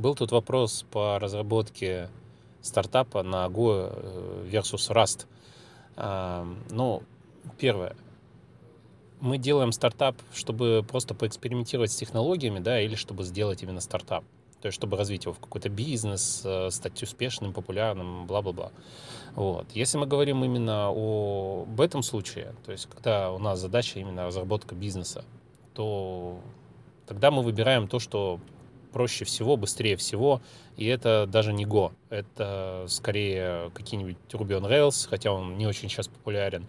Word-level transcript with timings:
Был 0.00 0.14
тут 0.14 0.32
вопрос 0.32 0.86
по 0.90 1.18
разработке 1.18 2.08
стартапа 2.62 3.22
на 3.22 3.44
Go 3.48 3.92
э, 3.92 4.48
versus 4.50 4.90
Rust. 4.90 5.26
А, 5.94 6.46
ну, 6.70 7.02
первое. 7.58 7.94
Мы 9.20 9.36
делаем 9.36 9.72
стартап, 9.72 10.16
чтобы 10.32 10.82
просто 10.88 11.14
поэкспериментировать 11.14 11.92
с 11.92 11.96
технологиями, 11.96 12.60
да, 12.60 12.80
или 12.80 12.94
чтобы 12.94 13.24
сделать 13.24 13.62
именно 13.62 13.80
стартап. 13.80 14.24
То 14.62 14.68
есть, 14.68 14.76
чтобы 14.76 14.96
развить 14.96 15.24
его 15.24 15.34
в 15.34 15.38
какой-то 15.38 15.68
бизнес, 15.68 16.40
э, 16.46 16.70
стать 16.70 17.02
успешным, 17.02 17.52
популярным, 17.52 18.26
бла-бла-бла. 18.26 18.72
Вот. 19.34 19.66
Если 19.74 19.98
мы 19.98 20.06
говорим 20.06 20.42
именно 20.42 20.90
о, 20.90 21.66
об 21.68 21.78
этом 21.78 22.02
случае, 22.02 22.54
то 22.64 22.72
есть, 22.72 22.86
когда 22.86 23.30
у 23.32 23.38
нас 23.38 23.60
задача 23.60 24.00
именно 24.00 24.24
разработка 24.24 24.74
бизнеса, 24.74 25.26
то 25.74 26.40
тогда 27.06 27.30
мы 27.30 27.42
выбираем 27.42 27.86
то, 27.86 27.98
что 27.98 28.40
проще 28.92 29.24
всего, 29.24 29.56
быстрее 29.56 29.96
всего, 29.96 30.40
и 30.76 30.86
это 30.86 31.26
даже 31.26 31.52
не 31.52 31.64
Go, 31.64 31.92
это 32.08 32.84
скорее 32.88 33.70
какие-нибудь 33.74 34.16
Ruby 34.30 34.60
on 34.60 34.68
Rails, 34.68 35.08
хотя 35.08 35.32
он 35.32 35.58
не 35.58 35.66
очень 35.66 35.88
сейчас 35.88 36.08
популярен, 36.08 36.66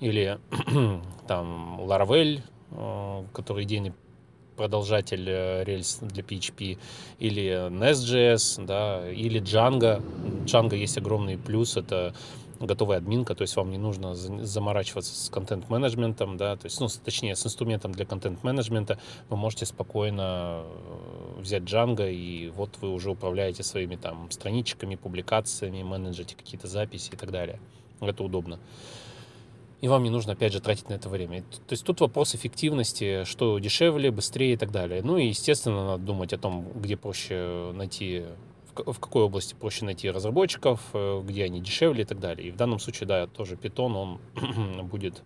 или 0.00 0.38
там 1.26 1.80
Laravel, 1.82 2.40
э, 2.70 3.24
который 3.32 3.64
идейный 3.64 3.92
продолжатель 4.56 5.26
э, 5.26 5.64
рельс 5.64 5.98
для 6.02 6.22
PHP, 6.22 6.78
или 7.18 7.68
Nest.js, 7.70 8.64
да, 8.66 9.10
или 9.10 9.40
Django. 9.40 10.02
Django 10.44 10.76
есть 10.76 10.98
огромный 10.98 11.38
плюс, 11.38 11.76
это 11.76 12.14
готовая 12.60 12.98
админка, 12.98 13.34
то 13.34 13.42
есть 13.42 13.56
вам 13.56 13.70
не 13.70 13.78
нужно 13.78 14.14
заморачиваться 14.14 15.14
с 15.14 15.30
контент-менеджментом, 15.30 16.36
да, 16.36 16.56
то 16.56 16.66
есть, 16.66 16.78
ну, 16.80 16.88
точнее, 17.02 17.34
с 17.34 17.46
инструментом 17.46 17.92
для 17.92 18.04
контент-менеджмента 18.04 18.98
вы 19.30 19.36
можете 19.36 19.64
спокойно 19.64 20.62
э, 20.64 21.29
взять 21.40 21.62
Django, 21.62 22.12
и 22.12 22.48
вот 22.48 22.78
вы 22.80 22.92
уже 22.92 23.10
управляете 23.10 23.62
своими 23.62 23.96
там 23.96 24.30
страничками, 24.30 24.94
публикациями, 24.94 25.82
менеджите 25.82 26.36
какие-то 26.36 26.66
записи 26.66 27.10
и 27.12 27.16
так 27.16 27.30
далее. 27.30 27.60
Это 28.00 28.22
удобно. 28.22 28.58
И 29.80 29.88
вам 29.88 30.02
не 30.02 30.10
нужно, 30.10 30.34
опять 30.34 30.52
же, 30.52 30.60
тратить 30.60 30.90
на 30.90 30.94
это 30.94 31.08
время. 31.08 31.42
То 31.42 31.72
есть 31.72 31.84
тут 31.84 32.00
вопрос 32.00 32.34
эффективности, 32.34 33.24
что 33.24 33.58
дешевле, 33.58 34.10
быстрее 34.10 34.52
и 34.52 34.56
так 34.56 34.70
далее. 34.70 35.02
Ну 35.02 35.16
и, 35.16 35.28
естественно, 35.28 35.86
надо 35.86 36.04
думать 36.04 36.32
о 36.34 36.38
том, 36.38 36.66
где 36.74 36.96
проще 36.96 37.72
найти 37.74 38.24
в 38.74 38.98
какой 38.98 39.24
области 39.24 39.54
проще 39.54 39.84
найти 39.84 40.10
разработчиков, 40.10 40.80
э, 40.92 41.22
где 41.24 41.44
они 41.44 41.60
дешевле 41.60 42.02
и 42.02 42.06
так 42.06 42.20
далее. 42.20 42.48
И 42.48 42.50
в 42.50 42.56
данном 42.56 42.78
случае, 42.78 43.06
да, 43.06 43.26
тоже 43.26 43.56
Python, 43.56 43.94
он 43.94 44.86
будет 44.88 45.22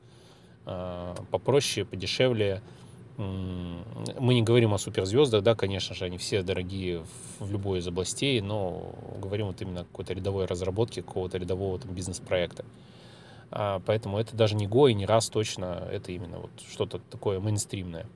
э, 0.67 1.15
попроще, 1.31 1.85
подешевле. 1.85 2.63
Мы 3.17 4.35
не 4.35 4.43
говорим 4.43 4.75
о 4.75 4.79
суперзвездах, 4.79 5.43
да, 5.43 5.55
конечно 5.55 5.95
же, 5.95 6.05
они 6.05 6.19
все 6.19 6.43
дорогие 6.43 7.05
в 7.39 7.51
любой 7.51 7.79
из 7.79 7.87
областей, 7.87 8.41
но 8.41 8.93
говорим 9.19 9.47
вот 9.47 9.63
именно 9.63 9.83
о 9.83 9.85
какой-то 9.85 10.15
рядовой 10.15 10.47
разработке, 10.47 11.03
какого-то 11.03 11.39
рядового 11.39 11.79
там 11.79 11.93
бизнес-проекта. 11.93 12.65
А, 13.53 13.81
поэтому 13.87 14.19
это 14.19 14.37
даже 14.37 14.57
не 14.57 14.67
Go 14.67 14.91
и 14.91 14.95
не 14.95 15.07
раз 15.07 15.29
точно, 15.29 15.87
это 15.93 16.11
именно 16.11 16.39
вот 16.39 16.51
что-то 16.69 16.99
такое 17.11 17.39
мейнстримное. 17.39 18.07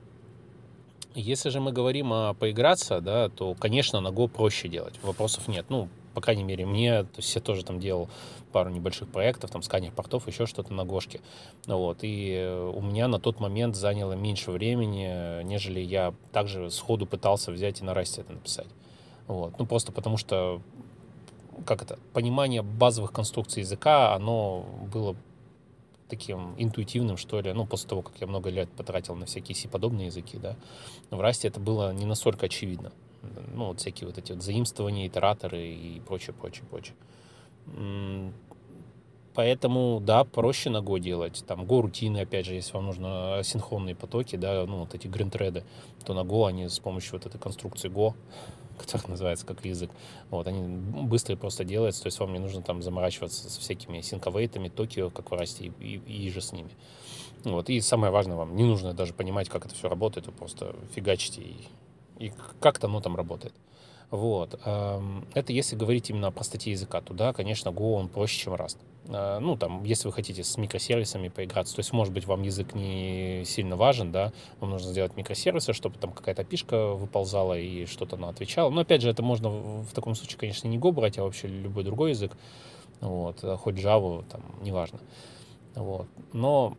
Если 1.15 1.49
же 1.49 1.61
мы 1.61 1.71
говорим 1.71 2.11
о 2.11 2.33
поиграться, 2.33 2.99
да, 2.99 3.29
то, 3.29 3.55
конечно, 3.55 4.01
на 4.01 4.09
Go 4.09 4.27
проще 4.27 4.67
делать, 4.67 4.99
вопросов 5.01 5.47
нет. 5.47 5.65
Ну, 5.69 5.87
по 6.13 6.21
крайней 6.21 6.43
мере, 6.43 6.65
мне, 6.65 7.03
то 7.03 7.17
есть 7.17 7.33
я 7.35 7.41
тоже 7.41 7.63
там 7.63 7.79
делал 7.79 8.09
пару 8.51 8.69
небольших 8.69 9.09
проектов, 9.09 9.51
там, 9.51 9.61
сканер 9.61 9.91
портов, 9.91 10.27
еще 10.27 10.45
что-то 10.45 10.73
на 10.73 10.85
Гошке. 10.85 11.21
Вот, 11.67 11.99
и 12.01 12.71
у 12.73 12.81
меня 12.81 13.07
на 13.07 13.19
тот 13.19 13.39
момент 13.39 13.75
заняло 13.75 14.13
меньше 14.13 14.51
времени, 14.51 15.43
нежели 15.43 15.79
я 15.79 16.13
также 16.31 16.69
сходу 16.71 17.05
пытался 17.05 17.51
взять 17.51 17.81
и 17.81 17.83
на 17.83 17.93
расте 17.93 18.21
это 18.21 18.33
написать. 18.33 18.67
Вот, 19.27 19.57
ну, 19.59 19.65
просто 19.65 19.91
потому 19.91 20.17
что, 20.17 20.61
как 21.65 21.83
это, 21.83 21.99
понимание 22.13 22.63
базовых 22.63 23.11
конструкций 23.11 23.61
языка, 23.61 24.15
оно 24.15 24.65
было 24.91 25.15
таким 26.09 26.55
интуитивным, 26.57 27.17
что 27.17 27.39
ли, 27.39 27.53
ну, 27.53 27.67
после 27.67 27.87
того, 27.87 28.01
как 28.01 28.19
я 28.19 28.25
много 28.25 28.49
лет 28.49 28.69
потратил 28.71 29.15
на 29.15 29.27
всякие 29.27 29.55
C-подобные 29.55 30.07
языки, 30.07 30.37
да, 30.37 30.55
в 31.11 31.21
Расте 31.21 31.47
это 31.47 31.59
было 31.59 31.93
не 31.93 32.05
настолько 32.05 32.47
очевидно. 32.47 32.91
Ну, 33.53 33.67
вот 33.67 33.79
всякие 33.79 34.07
вот 34.07 34.17
эти 34.17 34.31
вот 34.31 34.41
заимствования, 34.41 35.07
итераторы 35.07 35.67
и 35.67 35.99
прочее, 35.99 36.33
прочее, 36.33 36.65
прочее. 36.69 36.95
Поэтому, 39.35 40.01
да, 40.01 40.23
проще 40.23 40.69
на 40.69 40.77
Go 40.77 40.99
делать. 40.99 41.43
Там 41.47 41.63
Go-рутины, 41.63 42.19
опять 42.19 42.45
же, 42.45 42.55
если 42.55 42.73
вам 42.73 42.87
нужно 42.87 43.41
синхронные 43.43 43.95
потоки, 43.95 44.35
да, 44.35 44.65
ну, 44.65 44.79
вот 44.79 44.95
эти 44.95 45.07
гринтреды, 45.07 45.63
то 46.03 46.13
на 46.13 46.21
Go 46.21 46.47
они 46.47 46.67
с 46.67 46.79
помощью 46.79 47.13
вот 47.13 47.25
этой 47.25 47.39
конструкции 47.39 47.89
Go 47.89 48.15
который 48.79 49.09
называется 49.09 49.45
как 49.45 49.63
язык. 49.65 49.91
Вот, 50.29 50.47
они 50.47 50.61
быстро 50.67 51.35
и 51.35 51.37
просто 51.37 51.63
делаются, 51.63 52.03
то 52.03 52.07
есть 52.07 52.19
вам 52.19 52.33
не 52.33 52.39
нужно 52.39 52.61
там 52.61 52.81
заморачиваться 52.81 53.49
со 53.49 53.59
всякими 53.59 54.01
синковейтами, 54.01 54.69
Токио, 54.69 55.09
как 55.09 55.31
в 55.31 55.35
Расте, 55.35 55.65
и, 55.79 55.95
и, 55.95 56.25
и 56.25 56.29
же 56.31 56.41
с 56.41 56.51
ними. 56.51 56.71
Вот, 57.43 57.69
и 57.69 57.79
самое 57.81 58.11
важное, 58.11 58.35
вам 58.35 58.55
не 58.55 58.63
нужно 58.63 58.93
даже 58.93 59.13
понимать, 59.13 59.49
как 59.49 59.65
это 59.65 59.75
все 59.75 59.89
работает, 59.89 60.27
вы 60.27 60.33
просто 60.33 60.75
фигачите, 60.93 61.41
и, 61.41 61.55
и 62.19 62.31
как-то 62.59 62.87
оно 62.87 63.01
там 63.01 63.15
работает. 63.15 63.53
Вот. 64.11 64.55
Это 64.55 65.53
если 65.53 65.75
говорить 65.75 66.09
именно 66.09 66.27
о 66.27 66.31
простоте 66.31 66.71
языка, 66.71 66.99
то 67.01 67.13
да, 67.13 67.31
конечно, 67.31 67.69
Go 67.69 67.93
он 67.93 68.09
проще, 68.09 68.39
чем 68.39 68.53
Rust. 68.53 68.77
А, 69.07 69.39
ну, 69.39 69.55
там, 69.55 69.83
если 69.83 70.07
вы 70.07 70.13
хотите 70.13 70.43
с 70.43 70.57
микросервисами 70.57 71.29
поиграться, 71.29 71.75
то 71.75 71.79
есть, 71.79 71.93
может 71.93 72.11
быть, 72.11 72.25
вам 72.25 72.41
язык 72.41 72.73
не 72.73 73.43
сильно 73.45 73.75
важен, 73.75 74.11
да, 74.11 74.33
вам 74.59 74.71
нужно 74.71 74.91
сделать 74.91 75.15
микросервисы, 75.15 75.73
чтобы 75.73 75.99
там 75.99 76.11
какая-то 76.11 76.43
пишка 76.43 76.93
выползала 76.93 77.57
и 77.57 77.85
что-то 77.85 78.15
она 78.15 78.29
отвечала. 78.29 78.71
Но, 78.71 78.81
опять 78.81 79.01
же, 79.03 79.09
это 79.11 79.21
можно 79.21 79.49
в 79.49 79.91
таком 79.93 80.15
случае, 80.15 80.39
конечно, 80.39 80.67
не 80.67 80.79
Go 80.79 80.91
брать, 80.91 81.19
а 81.19 81.23
вообще 81.23 81.47
любой 81.47 81.83
другой 81.83 82.11
язык, 82.11 82.35
вот, 83.01 83.41
хоть 83.59 83.75
Java, 83.75 84.25
там, 84.27 84.41
неважно. 84.63 84.99
Вот. 85.75 86.07
Но 86.33 86.77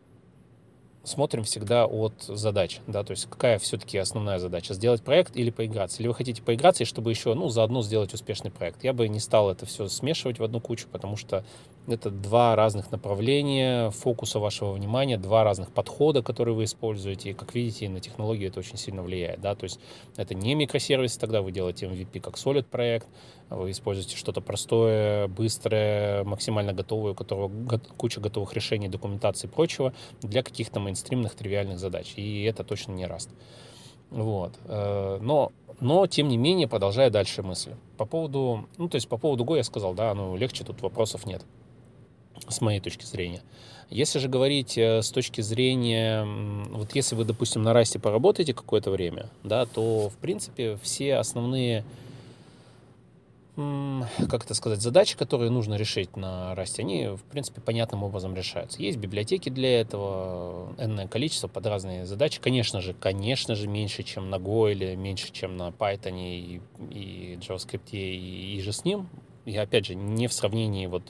смотрим 1.03 1.45
всегда 1.45 1.87
от 1.87 2.23
задач, 2.23 2.81
да, 2.87 3.03
то 3.03 3.13
есть 3.13 3.27
какая 3.27 3.59
все-таки 3.59 3.99
основная 3.99 4.39
задача, 4.39 4.75
сделать 4.75 5.03
проект 5.03 5.37
или 5.37 5.51
поиграться, 5.51 6.01
или 6.01 6.09
вы 6.09 6.15
хотите 6.15 6.43
поиграться, 6.43 6.83
и 6.83 6.87
чтобы 6.87 7.11
еще, 7.11 7.35
ну, 7.35 7.49
заодно 7.49 7.83
сделать 7.83 8.13
успешный 8.13 8.51
проект. 8.51 8.85
Я 8.85 8.93
бы 8.93 9.09
не 9.09 9.21
стал 9.21 9.51
это 9.51 9.67
все 9.67 9.89
смешивать 9.89 10.39
в 10.39 10.45
одну 10.45 10.61
кучу, 10.61 10.87
потому 10.91 11.17
что 11.17 11.45
это 11.87 12.11
два 12.11 12.55
разных 12.57 12.91
направления 12.93 13.91
фокуса 13.91 14.39
вашего 14.39 14.73
внимания, 14.73 15.17
два 15.17 15.45
разных 15.45 15.71
подхода, 15.71 16.23
которые 16.23 16.55
вы 16.55 16.65
используете. 16.65 17.31
И, 17.31 17.35
как 17.35 17.55
видите, 17.55 17.89
на 17.89 18.01
технологию 18.01 18.49
это 18.49 18.61
очень 18.61 18.77
сильно 18.77 19.03
влияет. 19.03 19.41
Да? 19.41 19.55
То 19.55 19.65
есть 19.65 19.81
это 20.17 20.35
не 20.35 20.55
микросервис, 20.55 21.17
тогда 21.17 21.43
вы 21.43 21.53
делаете 21.53 21.87
MVP 21.87 22.21
как 22.21 22.35
solid 22.35 22.65
проект, 22.65 23.09
вы 23.49 23.73
используете 23.73 24.17
что-то 24.17 24.41
простое, 24.41 25.27
быстрое, 25.27 26.23
максимально 26.25 26.73
готовое, 26.73 27.13
у 27.13 27.15
которого 27.15 27.51
куча 27.97 28.21
готовых 28.21 28.53
решений, 28.53 28.89
документации 28.89 29.49
и 29.49 29.51
прочего 29.51 29.93
для 30.23 30.43
каких-то 30.43 30.79
мейнстримных 30.91 31.35
тривиальных 31.35 31.79
задач. 31.79 32.13
И 32.17 32.43
это 32.43 32.65
точно 32.65 32.93
не 32.93 33.05
Rust. 33.05 33.29
Вот. 34.11 34.59
Э, 34.65 35.19
но, 35.21 35.53
но, 35.81 36.07
тем 36.07 36.29
не 36.29 36.37
менее, 36.37 36.69
продолжая 36.69 37.11
дальше 37.11 37.43
мысль. 37.43 37.73
По 37.97 38.05
поводу, 38.05 38.67
ну, 38.77 38.89
то 38.89 38.97
есть 38.97 39.09
по 39.09 39.17
поводу 39.17 39.45
Go 39.45 39.57
я 39.57 39.65
сказал, 39.65 39.95
да, 39.95 40.13
ну, 40.15 40.37
легче, 40.37 40.65
тут 40.65 40.83
вопросов 40.83 41.27
нет 41.27 41.43
с 42.49 42.61
моей 42.61 42.81
точки 42.81 43.05
зрения. 43.05 43.43
Если 43.91 44.19
же 44.19 44.29
говорить 44.29 44.79
э, 44.79 45.03
с 45.03 45.11
точки 45.11 45.41
зрения, 45.41 46.25
вот 46.71 46.95
если 46.95 47.15
вы, 47.15 47.25
допустим, 47.25 47.63
на 47.63 47.73
расте 47.73 47.99
поработаете 47.99 48.55
какое-то 48.55 48.91
время, 48.91 49.31
да, 49.45 49.67
то, 49.67 50.09
в 50.09 50.17
принципе, 50.17 50.79
все 50.83 51.17
основные, 51.17 51.85
как 54.29 54.45
это 54.45 54.55
сказать, 54.55 54.81
задачи, 54.81 55.17
которые 55.17 55.51
нужно 55.51 55.75
решить 55.75 56.17
на 56.17 56.55
расте, 56.55 56.83
они, 56.83 57.09
в 57.09 57.23
принципе, 57.25 57.61
понятным 57.61 58.03
образом 58.03 58.35
решаются. 58.35 58.83
Есть 58.83 58.99
библиотеки 58.99 59.49
для 59.49 59.81
этого, 59.81 60.75
энное 60.79 61.09
количество 61.09 61.49
под 61.49 61.67
разные 61.67 62.07
задачи. 62.07 62.41
Конечно 62.41 62.81
же, 62.81 62.95
конечно 62.95 63.55
же, 63.55 63.69
меньше, 63.69 64.03
чем 64.03 64.31
на 64.31 64.37
Go 64.37 64.71
или 64.71 64.95
меньше, 64.95 65.33
чем 65.33 65.57
на 65.57 65.69
Python 65.69 66.19
и, 66.19 66.61
и 66.91 67.39
JavaScript 67.41 67.91
и, 67.93 68.57
и 68.57 68.61
же 68.61 68.73
с 68.73 68.85
ним. 68.85 69.09
И, 69.45 69.57
опять 69.57 69.87
же, 69.87 69.95
не 69.95 70.27
в 70.27 70.33
сравнении 70.33 70.87
вот 70.87 71.03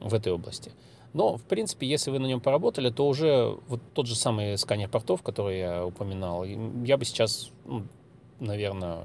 в 0.00 0.14
этой 0.14 0.32
области. 0.32 0.72
Но, 1.14 1.36
в 1.36 1.42
принципе, 1.42 1.86
если 1.86 2.10
вы 2.10 2.18
на 2.18 2.26
нем 2.26 2.40
поработали, 2.40 2.90
то 2.90 3.08
уже 3.08 3.58
вот 3.68 3.80
тот 3.94 4.06
же 4.06 4.14
самый 4.14 4.58
сканер 4.58 4.88
портов, 4.88 5.22
который 5.22 5.58
я 5.58 5.86
упоминал, 5.86 6.44
я 6.44 6.96
бы 6.96 7.04
сейчас, 7.04 7.50
ну, 7.64 7.84
наверное, 8.40 9.04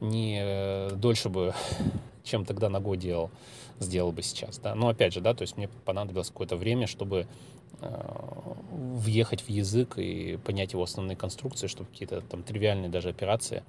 не 0.00 0.40
э, 0.42 0.90
дольше 0.94 1.28
бы, 1.28 1.54
чем 2.24 2.44
тогда 2.44 2.68
ногой 2.68 2.96
делал, 2.96 3.30
сделал 3.78 4.12
бы 4.12 4.22
сейчас. 4.22 4.58
Да? 4.58 4.74
Но 4.74 4.88
опять 4.88 5.12
же, 5.12 5.20
да, 5.20 5.34
то 5.34 5.42
есть 5.42 5.56
мне 5.56 5.68
понадобилось 5.84 6.28
какое-то 6.28 6.56
время, 6.56 6.86
чтобы 6.86 7.26
э, 7.80 8.10
въехать 8.72 9.42
в 9.42 9.48
язык 9.48 9.98
и 9.98 10.38
понять 10.44 10.72
его 10.72 10.82
основные 10.82 11.16
конструкции, 11.16 11.66
чтобы 11.66 11.90
какие-то 11.90 12.20
там 12.22 12.42
тривиальные 12.42 12.88
даже 12.88 13.08
операции, 13.08 13.62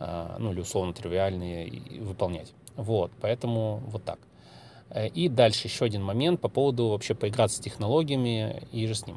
э, 0.00 0.36
ну 0.38 0.52
или 0.52 0.60
условно 0.60 0.92
тривиальные, 0.92 2.00
выполнять. 2.00 2.52
Вот, 2.76 3.10
поэтому 3.20 3.82
вот 3.86 4.04
так. 4.04 4.18
И 5.14 5.28
дальше 5.28 5.66
еще 5.66 5.86
один 5.86 6.04
момент 6.04 6.40
по 6.40 6.48
поводу 6.48 6.88
вообще 6.88 7.14
поиграться 7.14 7.56
с 7.56 7.60
технологиями 7.60 8.62
и 8.70 8.86
же 8.86 8.94
с 8.94 9.06
ним. 9.06 9.16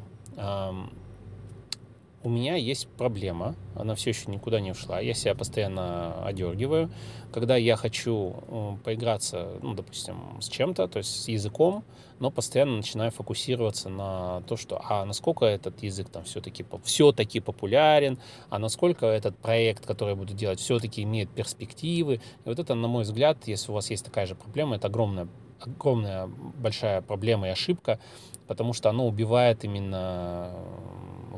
У 2.24 2.28
меня 2.28 2.56
есть 2.56 2.88
проблема, 2.88 3.54
она 3.76 3.94
все 3.94 4.10
еще 4.10 4.30
никуда 4.30 4.60
не 4.60 4.72
ушла, 4.72 5.00
я 5.00 5.14
себя 5.14 5.34
постоянно 5.34 6.24
одергиваю. 6.24 6.90
Когда 7.32 7.56
я 7.56 7.76
хочу 7.76 8.78
поиграться, 8.84 9.58
ну, 9.62 9.74
допустим, 9.74 10.40
с 10.40 10.48
чем-то, 10.48 10.88
то 10.88 10.98
есть 10.98 11.24
с 11.24 11.28
языком, 11.28 11.84
но 12.18 12.30
постоянно 12.30 12.76
начинаю 12.76 13.12
фокусироваться 13.12 13.88
на 13.88 14.42
то, 14.48 14.56
что, 14.56 14.80
а 14.82 15.04
насколько 15.04 15.44
этот 15.44 15.82
язык 15.82 16.08
там 16.08 16.24
все-таки 16.24 16.64
все-таки 16.84 17.38
популярен, 17.38 18.18
а 18.50 18.58
насколько 18.58 19.06
этот 19.06 19.36
проект, 19.38 19.86
который 19.86 20.10
я 20.10 20.16
буду 20.16 20.34
делать, 20.34 20.58
все-таки 20.58 21.02
имеет 21.02 21.30
перспективы. 21.30 22.14
И 22.14 22.48
вот 22.48 22.58
это, 22.58 22.74
на 22.74 22.88
мой 22.88 23.04
взгляд, 23.04 23.46
если 23.46 23.70
у 23.70 23.74
вас 23.74 23.90
есть 23.90 24.04
такая 24.04 24.26
же 24.26 24.34
проблема, 24.34 24.76
это 24.76 24.88
огромная 24.88 25.28
огромная 25.60 26.28
большая 26.28 27.02
проблема 27.02 27.48
и 27.48 27.50
ошибка, 27.50 27.98
потому 28.46 28.72
что 28.72 28.90
оно 28.90 29.06
убивает 29.06 29.64
именно 29.64 30.52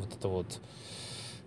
вот 0.00 0.14
это 0.14 0.28
вот 0.28 0.60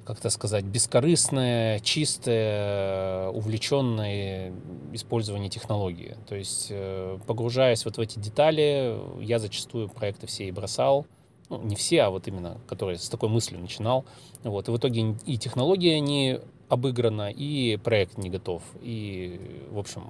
как 0.06 0.20
то 0.20 0.30
сказать, 0.30 0.66
бескорыстное, 0.66 1.80
чистое, 1.80 3.30
увлеченное 3.30 4.54
использование 4.92 5.50
технологии. 5.50 6.18
То 6.28 6.36
есть, 6.36 6.68
э, 6.70 7.18
погружаясь 7.26 7.86
вот 7.86 7.98
в 7.98 8.02
эти 8.02 8.20
детали, 8.20 9.00
я 9.22 9.40
зачастую 9.40 9.88
проекты 9.90 10.28
все 10.28 10.46
и 10.48 10.52
бросал. 10.52 11.06
Ну, 11.50 11.62
не 11.62 11.76
все, 11.76 12.04
а 12.04 12.10
вот 12.10 12.28
именно, 12.28 12.58
которые 12.68 12.98
с 12.98 13.10
такой 13.10 13.30
мыслью 13.30 13.62
начинал. 13.62 14.06
Вот. 14.44 14.68
И 14.68 14.72
в 14.72 14.78
итоге 14.78 15.16
и 15.26 15.38
технология 15.38 16.00
не 16.00 16.40
обыграна, 16.70 17.30
и 17.32 17.78
проект 17.78 18.18
не 18.18 18.30
готов. 18.30 18.62
И, 18.82 19.40
в 19.72 19.78
общем, 19.78 20.04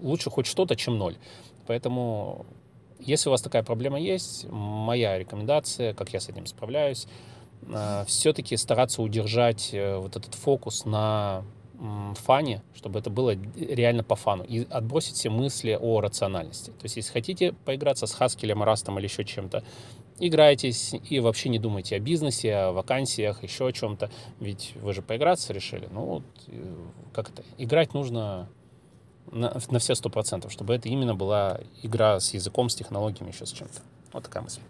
лучше 0.00 0.30
хоть 0.30 0.46
что-то, 0.46 0.76
чем 0.76 0.98
ноль. 0.98 1.16
Поэтому, 1.66 2.44
если 2.98 3.28
у 3.28 3.32
вас 3.32 3.42
такая 3.42 3.62
проблема 3.62 4.00
есть, 4.00 4.46
моя 4.50 5.18
рекомендация, 5.18 5.94
как 5.94 6.12
я 6.12 6.20
с 6.20 6.28
этим 6.28 6.46
справляюсь, 6.46 7.06
все-таки 8.06 8.56
стараться 8.56 9.02
удержать 9.02 9.70
э, 9.72 9.96
вот 9.96 10.16
этот 10.16 10.34
фокус 10.34 10.84
на 10.84 11.44
фане, 12.14 12.62
чтобы 12.74 13.00
это 13.00 13.10
было 13.10 13.36
реально 13.56 14.04
по 14.04 14.14
фану, 14.14 14.44
и 14.44 14.66
отбросить 14.70 15.16
все 15.16 15.28
мысли 15.28 15.76
о 15.78 16.00
рациональности. 16.00 16.70
То 16.70 16.84
есть, 16.84 16.96
если 16.96 17.12
хотите 17.12 17.52
поиграться 17.64 18.06
с 18.06 18.12
Хаскелем, 18.12 18.62
Растом 18.62 18.98
или 18.98 19.06
еще 19.06 19.24
чем-то, 19.24 19.64
играйтесь 20.18 20.94
и 21.10 21.20
вообще 21.20 21.48
не 21.48 21.58
думайте 21.58 21.96
о 21.96 21.98
бизнесе, 21.98 22.54
о 22.54 22.72
вакансиях, 22.72 23.42
еще 23.42 23.66
о 23.66 23.72
чем-то, 23.72 24.10
ведь 24.40 24.72
вы 24.76 24.92
же 24.92 25.02
поиграться 25.02 25.52
решили. 25.52 25.88
Ну, 25.90 26.04
вот, 26.04 26.22
э, 26.46 26.74
как 27.12 27.30
это, 27.30 27.42
играть 27.58 27.92
нужно 27.92 28.48
на, 29.30 29.60
на 29.70 29.78
все 29.78 29.94
сто 29.94 30.10
процентов, 30.10 30.52
чтобы 30.52 30.74
это 30.74 30.88
именно 30.88 31.14
была 31.14 31.60
игра 31.82 32.20
с 32.20 32.34
языком, 32.34 32.68
с 32.68 32.76
технологиями, 32.76 33.30
еще 33.30 33.46
с 33.46 33.52
чем-то. 33.52 33.80
Вот 34.12 34.22
такая 34.22 34.42
мысль. 34.42 34.60